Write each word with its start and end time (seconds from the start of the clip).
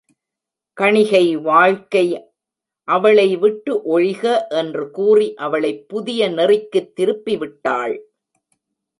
கணிகை 0.81 1.41
வாழ்க்கை 1.41 2.05
அவளைவிட்டு 2.87 3.99
ஒழிக 3.99 4.47
என்று 4.49 4.91
கூறி 4.91 5.33
அவளைப் 5.33 5.89
புதிய 5.89 6.29
நெறிக்குத் 6.29 6.91
திருப்பிவிட்டாள். 6.99 7.95